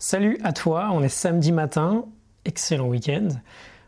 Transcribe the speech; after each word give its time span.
Salut 0.00 0.38
à 0.44 0.52
toi, 0.52 0.90
on 0.92 1.02
est 1.02 1.08
samedi 1.08 1.50
matin, 1.50 2.04
excellent 2.44 2.86
week-end. 2.86 3.30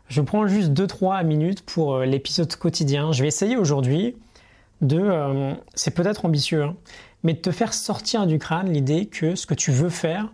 Je 0.09 0.19
prends 0.19 0.45
juste 0.45 0.71
2-3 0.71 1.23
minutes 1.23 1.61
pour 1.61 1.95
euh, 1.95 2.05
l'épisode 2.05 2.53
quotidien. 2.57 3.13
Je 3.13 3.21
vais 3.21 3.29
essayer 3.29 3.55
aujourd'hui 3.55 4.17
de, 4.81 4.99
euh, 4.99 5.53
c'est 5.73 5.91
peut-être 5.91 6.25
ambitieux, 6.25 6.63
hein, 6.63 6.75
mais 7.23 7.33
de 7.33 7.39
te 7.39 7.51
faire 7.51 7.73
sortir 7.73 8.27
du 8.27 8.39
crâne 8.39 8.69
l'idée 8.73 9.05
que 9.05 9.35
ce 9.35 9.45
que 9.45 9.53
tu 9.53 9.71
veux 9.71 9.87
faire, 9.87 10.33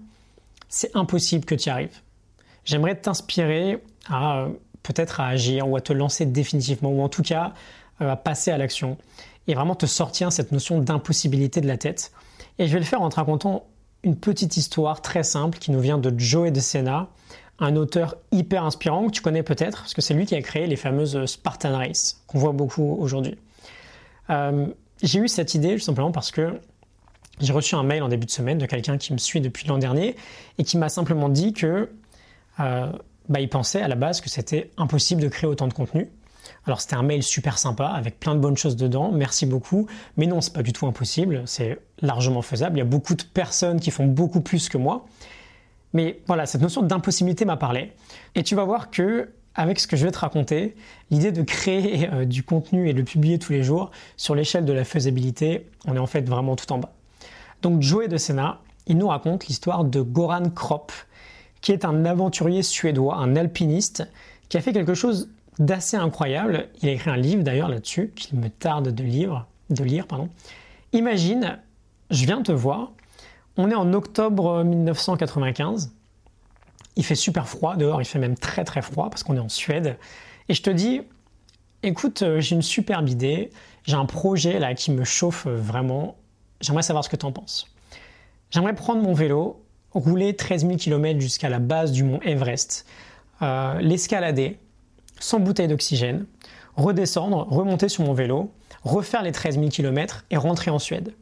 c'est 0.67 0.95
impossible 0.95 1.45
que 1.45 1.53
tu 1.53 1.67
y 1.67 1.69
arrives. 1.69 2.01
J'aimerais 2.65 2.95
t'inspirer 2.95 3.83
à 4.09 4.39
euh, 4.39 4.49
peut-être 4.81 5.19
à 5.19 5.27
agir 5.27 5.69
ou 5.69 5.75
à 5.75 5.81
te 5.81 5.93
lancer 5.93 6.25
définitivement, 6.25 6.89
ou 6.89 7.03
en 7.03 7.09
tout 7.09 7.21
cas 7.21 7.53
à 7.99 8.15
passer 8.15 8.49
à 8.49 8.57
l'action, 8.57 8.97
et 9.45 9.53
vraiment 9.53 9.75
te 9.75 9.85
sortir 9.85 10.31
cette 10.31 10.51
notion 10.51 10.79
d'impossibilité 10.79 11.61
de 11.61 11.67
la 11.67 11.77
tête. 11.77 12.11
Et 12.57 12.65
je 12.65 12.73
vais 12.73 12.79
le 12.79 12.85
faire 12.85 13.03
en 13.03 13.09
te 13.09 13.17
racontant 13.17 13.67
une 14.07 14.15
petite 14.15 14.55
histoire 14.55 15.01
très 15.01 15.23
simple 15.23 15.57
qui 15.59 15.69
nous 15.69 15.81
vient 15.81 15.97
de 15.97 16.17
Joey 16.17 16.51
de 16.51 16.61
Sena, 16.61 17.09
un 17.59 17.75
auteur 17.75 18.15
hyper 18.31 18.63
inspirant 18.63 19.07
que 19.07 19.11
tu 19.11 19.21
connais 19.21 19.43
peut-être, 19.43 19.79
parce 19.79 19.93
que 19.93 20.01
c'est 20.01 20.13
lui 20.13 20.25
qui 20.25 20.33
a 20.33 20.41
créé 20.41 20.65
les 20.65 20.77
fameuses 20.77 21.25
Spartan 21.25 21.77
Race, 21.77 22.23
qu'on 22.25 22.39
voit 22.39 22.53
beaucoup 22.53 22.95
aujourd'hui. 22.99 23.37
Euh, 24.29 24.67
j'ai 25.03 25.19
eu 25.19 25.27
cette 25.27 25.55
idée 25.55 25.73
tout 25.73 25.81
simplement 25.81 26.11
parce 26.11 26.31
que 26.31 26.59
j'ai 27.41 27.51
reçu 27.51 27.75
un 27.75 27.83
mail 27.83 28.01
en 28.01 28.07
début 28.07 28.25
de 28.25 28.31
semaine 28.31 28.57
de 28.57 28.65
quelqu'un 28.65 28.97
qui 28.97 29.11
me 29.11 29.17
suit 29.17 29.41
depuis 29.41 29.67
l'an 29.67 29.77
dernier 29.77 30.15
et 30.57 30.63
qui 30.63 30.77
m'a 30.77 30.89
simplement 30.89 31.27
dit 31.27 31.51
que 31.51 31.89
euh, 32.61 32.91
bah, 33.27 33.41
il 33.41 33.49
pensait 33.49 33.81
à 33.81 33.89
la 33.89 33.95
base 33.95 34.21
que 34.21 34.29
c'était 34.29 34.71
impossible 34.77 35.21
de 35.21 35.27
créer 35.27 35.49
autant 35.49 35.67
de 35.67 35.73
contenu 35.73 36.09
alors 36.65 36.81
c'était 36.81 36.95
un 36.95 37.03
mail 37.03 37.23
super 37.23 37.57
sympa 37.57 37.87
avec 37.87 38.19
plein 38.19 38.35
de 38.35 38.39
bonnes 38.39 38.57
choses 38.57 38.75
dedans, 38.75 39.11
merci 39.11 39.45
beaucoup. 39.45 39.87
Mais 40.17 40.25
non, 40.25 40.41
c'est 40.41 40.53
pas 40.53 40.63
du 40.63 40.73
tout 40.73 40.87
impossible, 40.87 41.43
c'est 41.45 41.79
largement 42.01 42.41
faisable. 42.41 42.77
Il 42.77 42.79
y 42.79 42.81
a 42.81 42.85
beaucoup 42.85 43.15
de 43.15 43.23
personnes 43.23 43.79
qui 43.79 43.91
font 43.91 44.05
beaucoup 44.05 44.41
plus 44.41 44.69
que 44.69 44.77
moi. 44.77 45.05
Mais 45.93 46.19
voilà, 46.27 46.45
cette 46.45 46.61
notion 46.61 46.81
d'impossibilité 46.81 47.45
m'a 47.45 47.57
parlé. 47.57 47.93
Et 48.35 48.43
tu 48.43 48.55
vas 48.55 48.65
voir 48.65 48.91
que 48.91 49.29
avec 49.55 49.79
ce 49.79 49.87
que 49.87 49.97
je 49.97 50.05
vais 50.05 50.11
te 50.11 50.19
raconter, 50.19 50.75
l'idée 51.09 51.31
de 51.31 51.41
créer 51.41 52.09
euh, 52.13 52.25
du 52.25 52.43
contenu 52.43 52.89
et 52.89 52.93
de 52.93 52.99
le 52.99 53.03
publier 53.03 53.39
tous 53.39 53.51
les 53.51 53.63
jours 53.63 53.89
sur 54.15 54.35
l'échelle 54.35 54.65
de 54.65 54.73
la 54.73 54.83
faisabilité, 54.83 55.67
on 55.87 55.95
est 55.95 55.99
en 55.99 56.05
fait 56.05 56.29
vraiment 56.29 56.55
tout 56.55 56.71
en 56.71 56.77
bas. 56.77 56.93
Donc 57.63 57.81
Joey 57.81 58.07
de 58.07 58.17
Sena, 58.17 58.61
il 58.85 58.97
nous 58.97 59.07
raconte 59.07 59.47
l'histoire 59.47 59.83
de 59.83 60.01
Goran 60.01 60.49
Kropp, 60.51 60.91
qui 61.61 61.71
est 61.71 61.85
un 61.85 62.05
aventurier 62.05 62.61
suédois, 62.61 63.15
un 63.15 63.35
alpiniste, 63.35 64.07
qui 64.47 64.57
a 64.57 64.61
fait 64.61 64.73
quelque 64.73 64.93
chose 64.93 65.29
d'assez 65.59 65.97
incroyable. 65.97 66.69
Il 66.81 66.89
a 66.89 66.91
écrit 66.91 67.09
un 67.09 67.17
livre 67.17 67.43
d'ailleurs 67.43 67.69
là-dessus 67.69 68.11
qu'il 68.15 68.39
me 68.39 68.49
tarde 68.49 68.89
de 68.89 69.03
lire. 69.03 69.45
De 69.69 69.83
lire 69.83 70.07
pardon. 70.07 70.29
Imagine, 70.93 71.59
je 72.09 72.25
viens 72.25 72.41
te 72.41 72.51
voir, 72.51 72.93
on 73.57 73.69
est 73.69 73.75
en 73.75 73.93
octobre 73.93 74.63
1995, 74.63 75.91
il 76.95 77.03
fait 77.03 77.15
super 77.15 77.47
froid 77.47 77.75
dehors, 77.75 78.01
il 78.01 78.05
fait 78.05 78.19
même 78.19 78.37
très 78.37 78.63
très 78.63 78.81
froid 78.81 79.09
parce 79.09 79.23
qu'on 79.23 79.35
est 79.35 79.39
en 79.39 79.49
Suède, 79.49 79.97
et 80.47 80.53
je 80.53 80.61
te 80.61 80.69
dis, 80.69 81.01
écoute, 81.83 82.21
euh, 82.21 82.39
j'ai 82.39 82.55
une 82.55 82.61
superbe 82.61 83.09
idée, 83.09 83.51
j'ai 83.83 83.95
un 83.95 84.05
projet 84.05 84.59
là 84.59 84.73
qui 84.75 84.91
me 84.91 85.03
chauffe 85.03 85.45
vraiment, 85.47 86.15
j'aimerais 86.61 86.83
savoir 86.83 87.03
ce 87.03 87.09
que 87.09 87.17
tu 87.17 87.25
en 87.25 87.33
penses. 87.33 87.67
J'aimerais 88.49 88.75
prendre 88.75 89.01
mon 89.01 89.13
vélo, 89.13 89.61
rouler 89.91 90.35
13 90.35 90.61
000 90.61 90.77
km 90.77 91.19
jusqu'à 91.19 91.49
la 91.49 91.59
base 91.59 91.91
du 91.91 92.03
mont 92.03 92.21
Everest, 92.21 92.85
euh, 93.41 93.79
l'escalader, 93.81 94.57
sans 95.19 95.39
bouteille 95.39 95.67
d'oxygène, 95.67 96.25
redescendre, 96.75 97.47
remonter 97.49 97.89
sur 97.89 98.03
mon 98.03 98.13
vélo, 98.13 98.51
refaire 98.83 99.23
les 99.23 99.31
13 99.31 99.55
000 99.55 99.69
km 99.69 100.25
et 100.29 100.37
rentrer 100.37 100.71
en 100.71 100.79
Suède. 100.79 101.13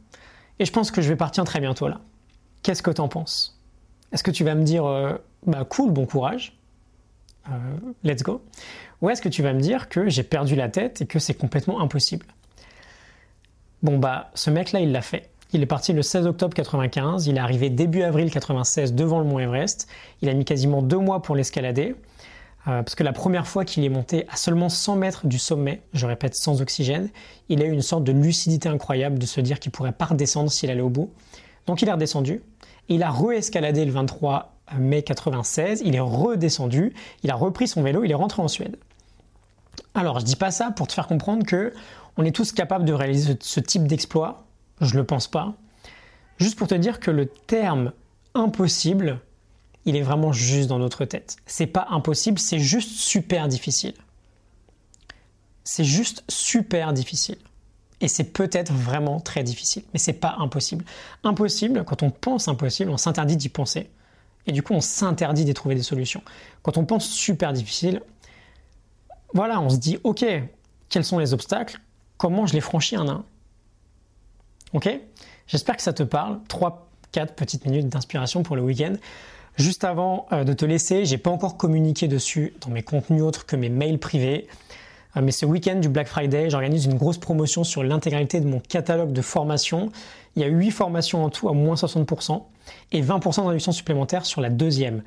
Et 0.58 0.64
je 0.64 0.72
pense 0.72 0.90
que 0.90 1.02
je 1.02 1.08
vais 1.08 1.16
partir 1.16 1.44
très 1.44 1.60
bientôt 1.60 1.88
là. 1.88 2.00
Qu'est-ce 2.62 2.82
que 2.82 2.90
t'en 2.90 3.08
penses? 3.08 3.60
Est-ce 4.12 4.22
que 4.22 4.30
tu 4.30 4.44
vas 4.44 4.54
me 4.54 4.64
dire 4.64 4.86
euh, 4.86 5.14
bah 5.46 5.64
cool, 5.64 5.90
bon 5.90 6.06
courage, 6.06 6.58
euh, 7.48 7.52
let's 8.04 8.22
go 8.22 8.42
Ou 9.02 9.10
est-ce 9.10 9.22
que 9.22 9.28
tu 9.28 9.42
vas 9.42 9.52
me 9.52 9.60
dire 9.60 9.88
que 9.88 10.08
j'ai 10.08 10.22
perdu 10.22 10.54
la 10.56 10.68
tête 10.68 11.02
et 11.02 11.06
que 11.06 11.18
c'est 11.18 11.34
complètement 11.34 11.80
impossible? 11.80 12.26
Bon 13.82 13.98
bah 13.98 14.30
ce 14.34 14.50
mec 14.50 14.72
là 14.72 14.80
il 14.80 14.92
l'a 14.92 15.02
fait. 15.02 15.30
Il 15.52 15.62
est 15.62 15.66
parti 15.66 15.92
le 15.92 16.02
16 16.02 16.26
octobre 16.26 16.54
95, 16.54 17.28
il 17.28 17.36
est 17.36 17.40
arrivé 17.40 17.70
début 17.70 18.02
avril 18.02 18.30
96 18.30 18.94
devant 18.94 19.20
le 19.20 19.26
mont 19.26 19.38
Everest, 19.38 19.88
il 20.22 20.28
a 20.28 20.34
mis 20.34 20.44
quasiment 20.44 20.82
deux 20.82 20.98
mois 20.98 21.22
pour 21.22 21.36
l'escalader, 21.36 21.94
euh, 22.68 22.82
parce 22.82 22.94
que 22.94 23.04
la 23.04 23.12
première 23.12 23.46
fois 23.46 23.64
qu'il 23.64 23.84
est 23.84 23.88
monté 23.88 24.26
à 24.28 24.36
seulement 24.36 24.68
100 24.68 24.96
mètres 24.96 25.26
du 25.26 25.38
sommet, 25.38 25.82
je 25.92 26.06
répète 26.06 26.34
sans 26.34 26.60
oxygène, 26.62 27.10
il 27.48 27.62
a 27.62 27.64
eu 27.64 27.70
une 27.70 27.82
sorte 27.82 28.02
de 28.04 28.12
lucidité 28.12 28.68
incroyable 28.68 29.18
de 29.18 29.26
se 29.26 29.40
dire 29.40 29.60
qu'il 29.60 29.70
pourrait 29.70 29.92
pas 29.92 30.06
redescendre 30.06 30.50
s'il 30.50 30.70
allait 30.70 30.80
au 30.80 30.88
bout. 30.88 31.12
Donc 31.66 31.82
il 31.82 31.88
est 31.88 31.92
redescendu, 31.92 32.42
il 32.88 33.02
a 33.02 33.10
re-escaladé 33.10 33.84
le 33.84 33.92
23 33.92 34.56
mai 34.78 35.02
96, 35.02 35.82
il 35.84 35.94
est 35.94 36.00
redescendu, 36.00 36.92
il 37.22 37.30
a 37.30 37.36
repris 37.36 37.68
son 37.68 37.82
vélo, 37.82 38.02
il 38.02 38.10
est 38.10 38.14
rentré 38.14 38.42
en 38.42 38.48
Suède. 38.48 38.76
Alors 39.94 40.20
je 40.20 40.24
dis 40.24 40.36
pas 40.36 40.50
ça 40.50 40.70
pour 40.70 40.88
te 40.88 40.92
faire 40.92 41.06
comprendre 41.06 41.46
que 41.46 41.72
on 42.16 42.24
est 42.24 42.34
tous 42.34 42.52
capables 42.52 42.84
de 42.84 42.92
réaliser 42.92 43.36
ce 43.40 43.60
type 43.60 43.86
d'exploit, 43.86 44.46
je 44.80 44.96
le 44.96 45.04
pense 45.04 45.28
pas. 45.28 45.54
Juste 46.38 46.58
pour 46.58 46.66
te 46.66 46.74
dire 46.74 46.98
que 46.98 47.10
le 47.10 47.26
terme 47.26 47.92
impossible 48.34 49.20
il 49.86 49.96
est 49.96 50.02
vraiment 50.02 50.32
juste 50.32 50.68
dans 50.68 50.78
notre 50.78 51.04
tête. 51.04 51.36
C'est 51.46 51.66
pas 51.66 51.86
impossible, 51.90 52.38
c'est 52.38 52.58
juste 52.58 52.90
super 52.90 53.48
difficile. 53.48 53.94
C'est 55.64 55.84
juste 55.84 56.24
super 56.28 56.92
difficile. 56.92 57.38
Et 58.00 58.08
c'est 58.08 58.24
peut-être 58.24 58.72
vraiment 58.72 59.20
très 59.20 59.42
difficile, 59.42 59.84
mais 59.94 59.98
c'est 59.98 60.12
pas 60.12 60.36
impossible. 60.38 60.84
Impossible, 61.24 61.84
quand 61.84 62.02
on 62.02 62.10
pense 62.10 62.48
impossible, 62.48 62.90
on 62.90 62.98
s'interdit 62.98 63.36
d'y 63.36 63.48
penser. 63.48 63.88
Et 64.46 64.52
du 64.52 64.62
coup, 64.62 64.74
on 64.74 64.80
s'interdit 64.80 65.44
d'y 65.44 65.54
trouver 65.54 65.74
des 65.74 65.82
solutions. 65.82 66.22
Quand 66.62 66.76
on 66.76 66.84
pense 66.84 67.08
super 67.08 67.52
difficile, 67.52 68.02
voilà, 69.32 69.60
on 69.60 69.70
se 69.70 69.76
dit, 69.76 69.98
ok, 70.04 70.24
quels 70.88 71.04
sont 71.04 71.18
les 71.18 71.32
obstacles? 71.32 71.80
Comment 72.16 72.46
je 72.46 72.54
les 72.54 72.60
franchis 72.60 72.96
un 72.96 73.08
à 73.08 73.12
un? 73.12 73.24
Ok? 74.72 74.88
J'espère 75.46 75.76
que 75.76 75.82
ça 75.82 75.92
te 75.92 76.02
parle. 76.02 76.40
3-4 77.12 77.34
petites 77.34 77.66
minutes 77.66 77.88
d'inspiration 77.88 78.42
pour 78.42 78.56
le 78.56 78.62
week-end. 78.62 78.94
Juste 79.56 79.84
avant 79.84 80.26
euh, 80.32 80.44
de 80.44 80.52
te 80.52 80.64
laisser, 80.64 81.06
j'ai 81.06 81.16
pas 81.16 81.30
encore 81.30 81.56
communiqué 81.56 82.08
dessus 82.08 82.52
dans 82.60 82.70
mes 82.70 82.82
contenus 82.82 83.22
autres 83.22 83.46
que 83.46 83.56
mes 83.56 83.70
mails 83.70 83.98
privés. 83.98 84.48
Euh, 85.16 85.22
mais 85.22 85.32
ce 85.32 85.46
week-end 85.46 85.76
du 85.76 85.88
Black 85.88 86.08
Friday, 86.08 86.50
j'organise 86.50 86.84
une 86.84 86.96
grosse 86.96 87.16
promotion 87.16 87.64
sur 87.64 87.82
l'intégralité 87.82 88.40
de 88.40 88.46
mon 88.46 88.60
catalogue 88.60 89.12
de 89.12 89.22
formations. 89.22 89.90
Il 90.34 90.42
y 90.42 90.44
a 90.44 90.48
8 90.48 90.70
formations 90.72 91.24
en 91.24 91.30
tout 91.30 91.48
à 91.48 91.54
moins 91.54 91.74
60% 91.74 92.42
et 92.92 93.00
20% 93.00 93.54
de 93.54 93.72
supplémentaire 93.72 94.26
sur 94.26 94.42
la 94.42 94.50
deuxième. 94.50 95.02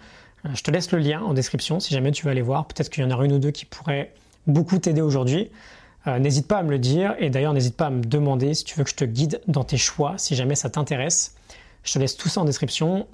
Euh, 0.46 0.50
je 0.56 0.64
te 0.64 0.72
laisse 0.72 0.92
le 0.92 0.98
lien 0.98 1.22
en 1.22 1.36
description 1.36 1.80
si 1.80 1.94
jamais 1.94 2.12
tu 2.12 2.26
veux 2.26 2.32
aller 2.32 2.42
voir. 2.42 2.66
Peut-être 2.66 2.90
qu'il 2.90 3.04
y 3.04 3.06
en 3.06 3.12
aura 3.12 3.26
une 3.26 3.34
ou 3.34 3.40
deux 3.40 3.52
qui 3.52 3.66
pourraient 3.66 4.12
beaucoup 4.48 4.80
t'aider 4.80 5.02
aujourd'hui. 5.02 5.52
n'hésite 6.08 6.48
pas 6.48 6.58
à 6.58 6.64
me 6.64 6.72
le 6.72 6.80
dire 6.80 7.14
et 7.20 7.30
d'ailleurs 7.30 7.54
n'hésite 7.54 7.76
pas 7.76 7.88
à 7.88 7.90
me 7.92 8.02
demander 8.02 8.56
si 8.56 8.64
tu 8.64 8.76
veux 8.76 8.84
que 8.84 8.90
je 8.90 8.96
te 8.96 9.06
guide 9.06 9.42
dans 9.48 9.64
tes 9.64 9.78
choix, 9.78 10.16
si 10.18 10.34
jamais 10.34 10.56
ça 10.56 10.72
t'intéresse. 10.72 11.36
Je 11.84 11.94
te 11.94 12.00
laisse 12.00 12.18
tout 12.18 12.30
ça 12.30 12.42
en 12.42 12.46
description. 12.46 13.08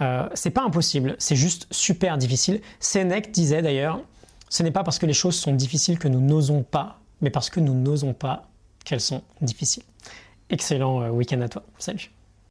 Euh, 0.00 0.28
c'est 0.34 0.50
pas 0.50 0.62
impossible, 0.62 1.16
c'est 1.18 1.36
juste 1.36 1.66
super 1.70 2.18
difficile. 2.18 2.60
Sénèque 2.80 3.30
disait 3.30 3.62
d'ailleurs, 3.62 4.00
ce 4.48 4.62
n'est 4.62 4.70
pas 4.70 4.84
parce 4.84 4.98
que 4.98 5.06
les 5.06 5.14
choses 5.14 5.36
sont 5.36 5.54
difficiles 5.54 5.98
que 5.98 6.08
nous 6.08 6.20
n'osons 6.20 6.62
pas, 6.62 7.00
mais 7.20 7.30
parce 7.30 7.50
que 7.50 7.60
nous 7.60 7.74
n'osons 7.74 8.12
pas 8.12 8.48
qu'elles 8.84 9.00
sont 9.00 9.22
difficiles. 9.40 9.82
Excellent 10.50 11.02
euh, 11.02 11.10
week-end 11.10 11.40
à 11.40 11.48
toi. 11.48 11.62
Salut. 11.78 12.10